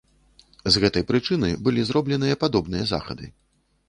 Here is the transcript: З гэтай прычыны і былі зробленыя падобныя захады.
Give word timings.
З 0.75 0.79
гэтай 0.83 1.03
прычыны 1.11 1.51
і 1.51 1.59
былі 1.67 1.83
зробленыя 1.89 2.39
падобныя 2.45 2.89
захады. 2.93 3.29